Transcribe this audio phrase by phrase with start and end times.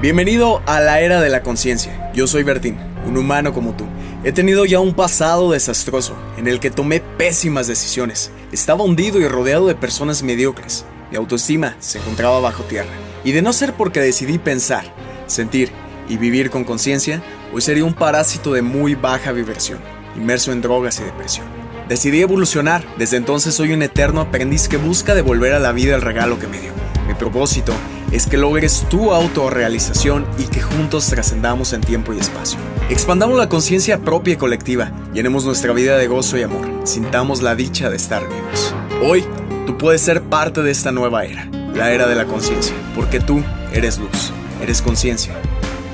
[0.00, 2.12] Bienvenido a la era de la conciencia.
[2.14, 3.84] Yo soy Bertín, un humano como tú.
[4.22, 8.30] He tenido ya un pasado desastroso, en el que tomé pésimas decisiones.
[8.52, 10.84] Estaba hundido y rodeado de personas mediocres.
[11.10, 12.92] Mi autoestima se encontraba bajo tierra.
[13.24, 14.84] Y de no ser porque decidí pensar,
[15.26, 15.72] sentir
[16.08, 17.20] y vivir con conciencia,
[17.52, 19.80] hoy sería un parásito de muy baja vibración,
[20.16, 21.46] inmerso en drogas y depresión.
[21.88, 22.84] Decidí evolucionar.
[22.98, 26.46] Desde entonces soy un eterno aprendiz que busca devolver a la vida el regalo que
[26.46, 26.70] me dio.
[27.08, 27.72] Mi propósito
[28.12, 32.58] es que logres tu autorrealización y que juntos trascendamos en tiempo y espacio.
[32.88, 37.54] Expandamos la conciencia propia y colectiva, llenemos nuestra vida de gozo y amor, sintamos la
[37.54, 38.74] dicha de estar vivos.
[39.02, 39.24] Hoy,
[39.66, 41.44] tú puedes ser parte de esta nueva era,
[41.74, 44.32] la era de la conciencia, porque tú eres luz,
[44.62, 45.34] eres conciencia,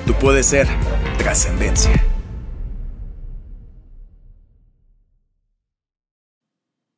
[0.06, 0.68] tú puedes ser
[1.18, 2.04] trascendencia.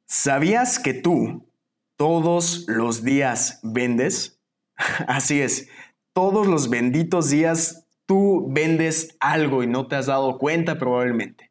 [0.07, 1.49] ¿Sabías que tú
[1.97, 4.36] todos los días vendes?
[5.07, 5.69] Así es,
[6.13, 11.51] todos los benditos días tú vendes algo y no te has dado cuenta probablemente.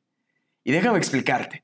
[0.63, 1.63] Y déjame explicarte.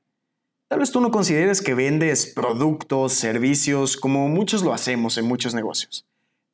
[0.68, 5.54] Tal vez tú no consideres que vendes productos, servicios, como muchos lo hacemos en muchos
[5.54, 6.06] negocios.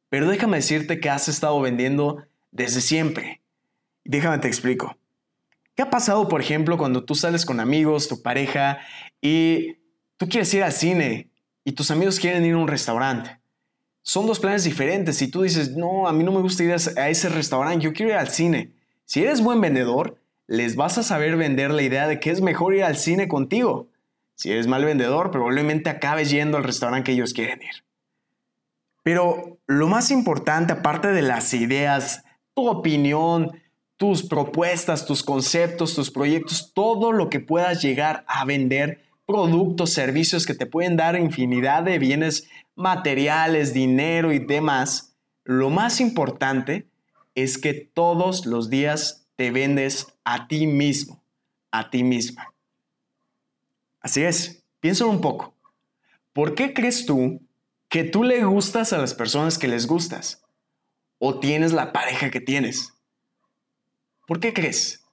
[0.09, 3.43] Pero déjame decirte que has estado vendiendo desde siempre.
[4.05, 4.97] Déjame te explico.
[5.77, 8.81] ¿Qué ha pasado, por ejemplo, cuando tú sales con amigos, tu pareja,
[9.21, 9.77] y
[10.17, 11.31] tú quieres ir al cine
[11.63, 13.39] y tus amigos quieren ir a un restaurante?
[14.09, 15.19] Son dos planes diferentes.
[15.19, 18.13] Si tú dices, no, a mí no me gusta ir a ese restaurante, yo quiero
[18.13, 18.71] ir al cine.
[19.05, 22.75] Si eres buen vendedor, les vas a saber vender la idea de que es mejor
[22.75, 23.89] ir al cine contigo.
[24.35, 27.85] Si eres mal vendedor, probablemente acabes yendo al restaurante que ellos quieren ir.
[29.03, 33.61] Pero lo más importante, aparte de las ideas, tu opinión,
[33.99, 40.47] tus propuestas, tus conceptos, tus proyectos, todo lo que puedas llegar a vender, productos, servicios
[40.47, 46.89] que te pueden dar infinidad de bienes materiales, dinero y demás, lo más importante
[47.35, 51.23] es que todos los días te vendes a ti mismo,
[51.71, 52.55] a ti misma.
[54.01, 55.55] Así es, piénsalo un poco.
[56.33, 57.43] ¿Por qué crees tú
[57.91, 60.43] que tú le gustas a las personas que les gustas?
[61.19, 62.95] ¿O tienes la pareja que tienes?
[64.27, 65.05] ¿Por qué crees?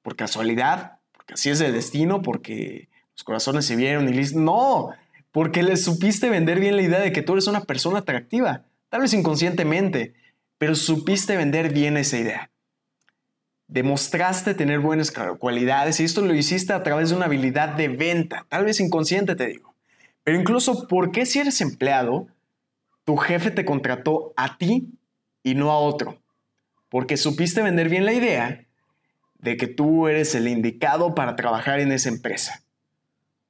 [0.00, 1.00] ¿Por casualidad?
[1.12, 2.22] ¿Porque así es el destino?
[2.22, 4.38] ¿Porque los corazones se vieron y listo?
[4.38, 4.90] No,
[5.32, 9.00] porque le supiste vender bien la idea de que tú eres una persona atractiva, tal
[9.00, 10.14] vez inconscientemente,
[10.56, 12.50] pero supiste vender bien esa idea.
[13.66, 18.46] Demostraste tener buenas cualidades y esto lo hiciste a través de una habilidad de venta,
[18.48, 19.74] tal vez inconsciente te digo.
[20.22, 22.28] Pero incluso, ¿por qué si eres empleado,
[23.04, 24.92] tu jefe te contrató a ti
[25.42, 26.22] y no a otro?
[26.88, 28.64] Porque supiste vender bien la idea
[29.38, 32.62] de que tú eres el indicado para trabajar en esa empresa.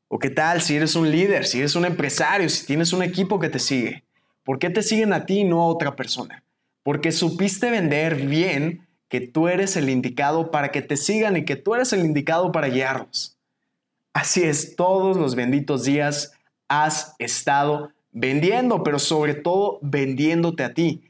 [0.09, 3.39] ¿O qué tal si eres un líder, si eres un empresario, si tienes un equipo
[3.39, 4.05] que te sigue?
[4.43, 6.43] ¿Por qué te siguen a ti y no a otra persona?
[6.83, 11.57] Porque supiste vender bien que tú eres el indicado para que te sigan y que
[11.57, 13.37] tú eres el indicado para guiarlos.
[14.15, 16.33] Así es, todos los benditos días
[16.69, 21.03] has estado vendiendo, pero sobre todo vendiéndote a ti.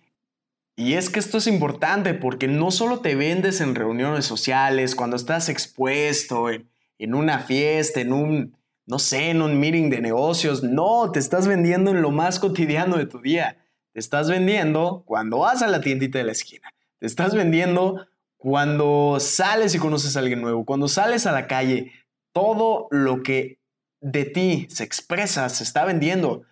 [0.75, 5.17] Y es que esto es importante porque no solo te vendes en reuniones sociales, cuando
[5.17, 8.58] estás expuesto, en, en una fiesta, en un,
[8.89, 10.63] no sé, en un meeting de negocios.
[10.63, 13.59] No, te estás vendiendo en lo más cotidiano de tu día.
[13.93, 16.73] Te estás vendiendo cuando vas a la tiendita de la esquina.
[16.99, 18.07] Te estás vendiendo
[18.39, 20.65] cuando sales y conoces a alguien nuevo.
[20.65, 21.93] Cuando sales a la calle,
[22.33, 23.59] todo lo que
[24.01, 26.45] de ti se expresa se está vendiendo.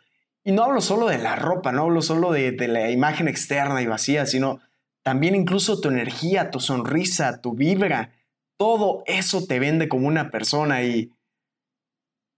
[0.44, 3.86] Y no hablo solo de la ropa, no hablo solo de, la imagen externa y
[3.86, 4.60] vacía, sino
[5.02, 8.12] también incluso tu energía, tu sonrisa, tu vibra.
[8.58, 11.15] Todo eso te vende como una persona y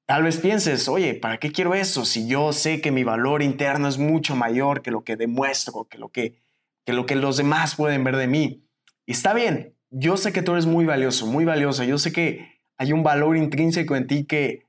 [0.09, 3.89] Tal vez pienses, oye, ¿para qué quiero eso si yo sé que mi valor interno
[3.89, 6.41] es mucho mayor que lo que demuestro, que lo que,
[6.87, 8.65] que, lo que los demás pueden ver de mí?
[9.05, 12.59] Y está bien, yo sé que tú eres muy valioso, muy valiosa, yo sé que
[12.79, 14.63] hay un valor intrínseco en ti que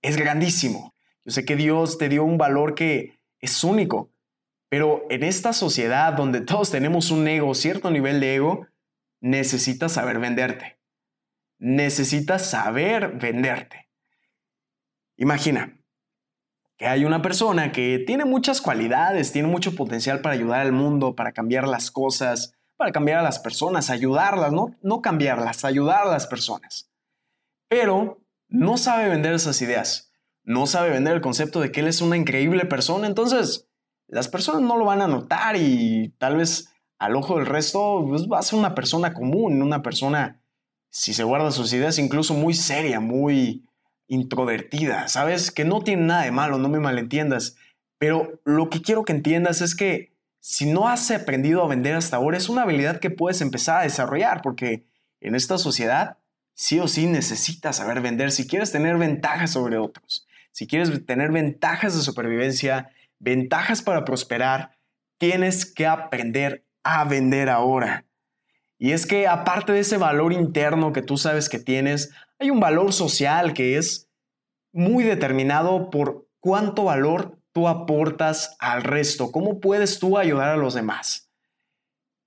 [0.00, 0.94] es grandísimo.
[1.26, 4.12] Yo sé que Dios te dio un valor que es único,
[4.70, 8.66] pero en esta sociedad donde todos tenemos un ego, cierto nivel de ego,
[9.20, 10.78] necesitas saber venderte.
[11.58, 13.83] Necesitas saber venderte.
[15.16, 15.78] Imagina
[16.76, 21.14] que hay una persona que tiene muchas cualidades, tiene mucho potencial para ayudar al mundo,
[21.14, 26.10] para cambiar las cosas, para cambiar a las personas, ayudarlas, no, no cambiarlas, ayudar a
[26.10, 26.90] las personas.
[27.68, 30.12] Pero no sabe vender esas ideas,
[30.42, 33.68] no sabe vender el concepto de que él es una increíble persona, entonces
[34.08, 38.28] las personas no lo van a notar y tal vez al ojo del resto pues,
[38.28, 40.42] va a ser una persona común, una persona,
[40.90, 43.64] si se guarda sus ideas, incluso muy seria, muy,
[44.14, 45.50] introvertida, ¿sabes?
[45.50, 47.56] Que no tiene nada de malo, no me malentiendas,
[47.98, 52.16] pero lo que quiero que entiendas es que si no has aprendido a vender hasta
[52.16, 54.84] ahora, es una habilidad que puedes empezar a desarrollar porque
[55.20, 56.18] en esta sociedad
[56.54, 60.26] sí o sí necesitas saber vender si quieres tener ventajas sobre otros.
[60.52, 64.76] Si quieres tener ventajas de supervivencia, ventajas para prosperar,
[65.18, 68.04] tienes que aprender a vender ahora.
[68.78, 72.60] Y es que aparte de ese valor interno que tú sabes que tienes, hay un
[72.60, 74.10] valor social que es
[74.72, 80.74] muy determinado por cuánto valor tú aportas al resto, cómo puedes tú ayudar a los
[80.74, 81.30] demás.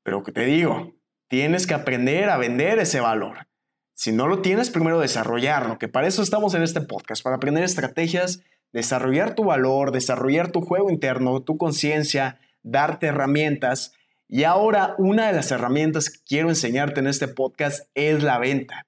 [0.04, 0.96] Pero que te digo,
[1.28, 3.48] tienes que aprender a vender ese valor.
[3.94, 7.64] Si no lo tienes, primero desarrollarlo, que para eso estamos en este podcast, para aprender
[7.64, 13.94] estrategias, desarrollar tu valor, desarrollar tu juego interno, tu conciencia, darte herramientas.
[14.30, 18.87] Y ahora una de las herramientas que quiero enseñarte en este podcast es la venta.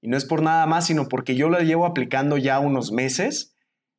[0.00, 3.54] Y no es por nada más, sino porque yo la llevo aplicando ya unos meses.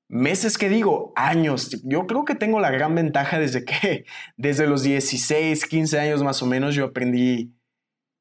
[0.07, 1.81] Meses que digo, años.
[1.83, 4.05] Yo creo que tengo la gran ventaja desde que,
[4.37, 7.53] desde los 16, 15 años más o menos, yo aprendí,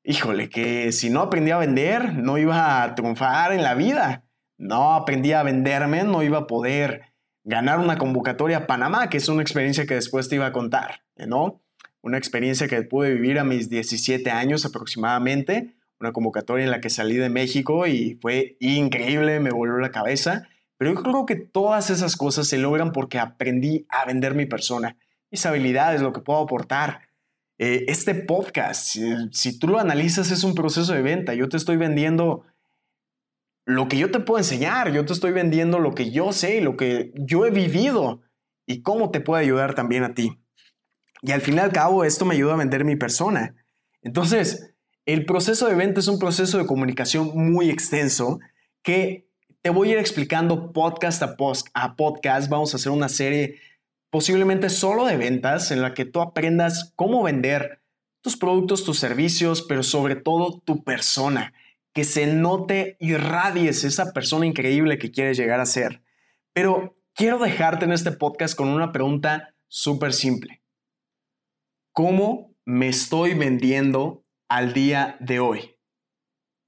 [0.04, 4.24] híjole, que si no aprendí a vender, no iba a triunfar en la vida.
[4.58, 7.10] No aprendí a venderme, no iba a poder
[7.44, 11.02] ganar una convocatoria a Panamá, que es una experiencia que después te iba a contar,
[11.16, 11.62] ¿no?
[12.02, 16.90] Una experiencia que pude vivir a mis 17 años aproximadamente, una convocatoria en la que
[16.90, 20.48] salí de México y fue increíble, me volvió la cabeza,
[20.78, 24.96] pero yo creo que todas esas cosas se logran porque aprendí a vender mi persona,
[25.30, 27.02] mis habilidades, lo que puedo aportar.
[27.58, 28.96] Eh, este podcast,
[29.32, 31.34] si, tú lo analizas, es un proceso de venta.
[31.34, 32.46] Yo te estoy vendiendo
[33.66, 36.78] lo que yo te puedo enseñar, yo te estoy vendiendo lo que yo sé lo
[36.78, 38.22] que yo he vivido
[38.66, 40.40] y cómo te puede ayudar también a ti.
[41.20, 43.54] Y al fin y al cabo, esto me ayuda a vender mi persona.
[44.00, 44.69] Entonces,
[45.12, 48.38] el proceso de venta es un proceso de comunicación muy extenso
[48.82, 49.28] que
[49.60, 51.36] te voy a ir explicando podcast a,
[51.74, 52.48] a podcast.
[52.48, 53.58] Vamos a hacer una serie
[54.10, 57.82] posiblemente solo de ventas en la que tú aprendas cómo vender
[58.20, 61.54] tus productos, tus servicios, pero sobre todo tu persona
[61.92, 66.02] que se note y radies esa persona increíble que quieres llegar a ser.
[66.52, 70.62] Pero quiero dejarte en este podcast con una pregunta súper simple.
[71.92, 74.19] ¿Cómo me estoy vendiendo
[74.50, 75.76] al día de hoy?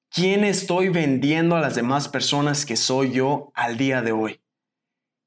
[0.09, 4.41] ¿Quién estoy vendiendo a las demás personas que soy yo al día de hoy?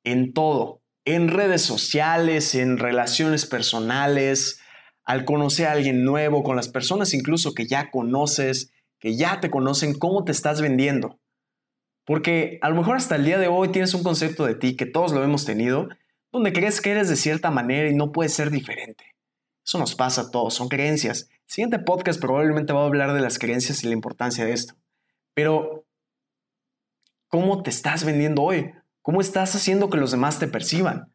[0.06, 4.62] En todo, en redes sociales, en relaciones personales,
[5.04, 9.52] al conocer a alguien nuevo, con las personas incluso que ya conoces, que ya te
[9.52, 11.20] conocen cómo te estás vendiendo.
[12.06, 14.86] Porque a lo mejor hasta el día de hoy tienes un concepto de ti que
[14.86, 15.90] todos lo hemos tenido,
[16.32, 19.04] donde crees que eres de cierta manera y no puedes ser diferente.
[19.66, 21.30] Eso nos pasa a todos, son creencias.
[21.48, 24.76] El siguiente podcast probablemente va a hablar de las creencias y la importancia de esto.
[25.36, 25.86] Pero,
[27.28, 28.74] ¿cómo te estás vendiendo hoy?
[29.04, 31.14] ¿Cómo estás haciendo que los demás te perciban?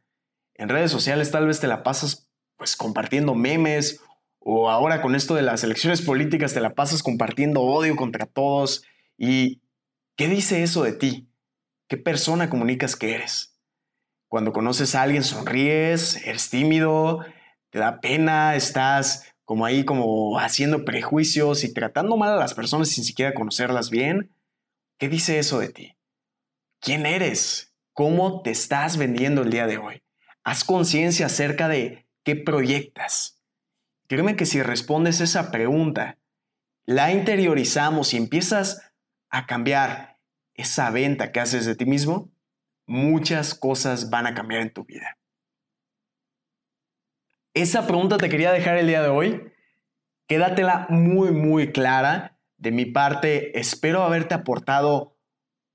[0.54, 4.00] En redes sociales tal vez te la pasas pues compartiendo memes
[4.38, 8.84] o ahora con esto de las elecciones políticas te la pasas compartiendo odio contra todos.
[9.18, 9.60] ¿Y
[10.16, 11.28] qué dice eso de ti?
[11.88, 13.56] ¿Qué persona comunicas que eres?
[14.28, 17.24] Cuando conoces a alguien sonríes, eres tímido,
[17.70, 22.88] te da pena, estás como ahí como haciendo prejuicios y tratando mal a las personas
[22.88, 24.32] sin siquiera conocerlas bien.
[24.96, 25.96] ¿Qué dice eso de ti?
[26.78, 27.74] ¿Quién eres?
[27.92, 30.04] ¿Cómo te estás vendiendo el día de hoy?
[30.44, 33.42] Haz conciencia acerca de qué proyectas.
[34.06, 36.20] Créeme que si respondes esa pregunta,
[36.84, 38.92] la interiorizamos y empiezas
[39.30, 40.20] a cambiar
[40.54, 42.30] esa venta que haces de ti mismo,
[42.86, 45.18] muchas cosas van a cambiar en tu vida.
[47.60, 49.52] Esa pregunta te quería dejar el día de hoy.
[50.26, 52.38] Quédatela muy, muy clara.
[52.56, 55.18] De mi parte, espero haberte aportado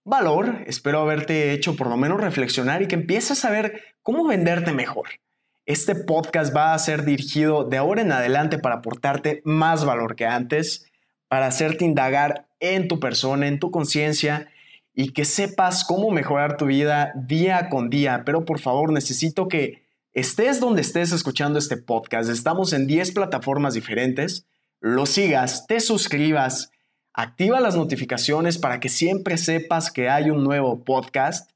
[0.04, 4.72] valor, espero haberte hecho por lo menos reflexionar y que empieces a ver cómo venderte
[4.72, 5.10] mejor.
[5.68, 10.25] Este podcast va a ser dirigido de ahora en adelante para aportarte más valor que
[10.25, 10.92] antes,
[11.27, 14.48] para hacerte indagar en tu persona, en tu conciencia
[14.96, 18.24] y que sepas cómo mejorar tu vida día con día.
[18.25, 19.85] Pero por favor, necesito que
[20.15, 22.31] estés donde estés escuchando este podcast.
[22.31, 24.48] Estamos en 10 plataformas diferentes.
[24.81, 26.72] Lo sigas, te suscribas,
[27.13, 31.51] activa las notificaciones para que siempre sepas que hay un nuevo podcast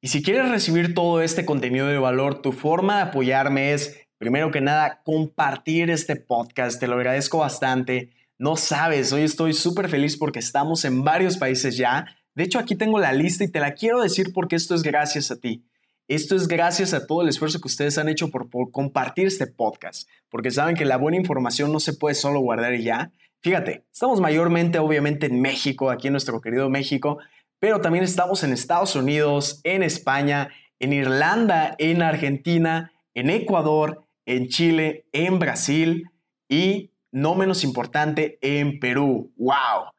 [0.00, 4.52] y si quieres recibir todo este contenido de valor, tu forma de apoyarme es, primero
[4.52, 6.78] que nada, compartir este podcast.
[6.78, 8.10] Te lo agradezco bastante.
[8.38, 12.06] No sabes, hoy estoy súper feliz porque estamos en varios países ya.
[12.36, 15.32] De hecho, aquí tengo la lista y te la quiero decir porque esto es gracias
[15.32, 15.64] a ti.
[16.08, 20.08] Esto es gracias a todo el esfuerzo que ustedes han hecho por, compartir este podcast,
[20.30, 23.12] porque saben que la buena información no se puede solo guardar y ya.
[23.42, 27.18] Fíjate, estamos mayormente, obviamente, en México, aquí en nuestro querido México,
[27.58, 30.48] pero también estamos en Estados Unidos, en España,
[30.78, 36.10] en Irlanda, en Argentina, en Ecuador, en Chile, en Brasil
[36.48, 39.34] y, no menos importante, en Perú.
[39.36, 39.92] ¡Wow!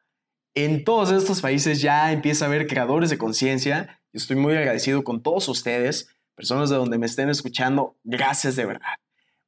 [0.56, 3.99] En todos estos países ya empieza a haber creadores de conciencia.
[4.12, 7.96] Yo estoy muy agradecido con todos ustedes, personas de donde me estén escuchando.
[8.02, 8.94] Gracias de verdad.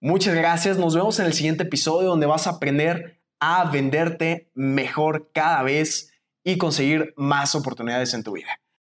[0.01, 0.79] Muchas gracias.
[0.79, 6.13] Nos vemos en el siguiente episodio donde vas a aprender a venderte mejor cada vez
[6.45, 8.62] y conseguir más oportunidades en tu vida.